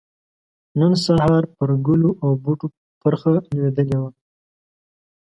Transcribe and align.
نن 0.79 0.93
سحار 1.05 1.43
پر 1.55 1.69
ګلو 1.85 2.11
او 2.23 2.31
بوټو 2.43 2.67
پرخه 3.01 3.33
لوېدلې 3.55 3.97
وه 4.01 4.09